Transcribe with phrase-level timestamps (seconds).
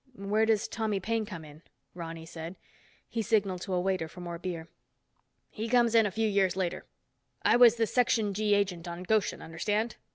[0.15, 1.61] "Where does Tommy Paine come in?"
[1.93, 2.55] Ronny said.
[3.07, 4.67] He signaled to a waiter for more beer.
[5.51, 6.87] "He comes in a few years later.
[7.43, 9.97] I was the Section G agent on Goshen, understand?